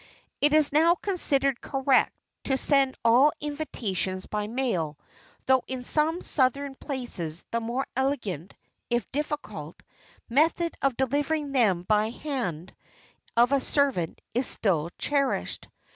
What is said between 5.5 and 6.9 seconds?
in some southern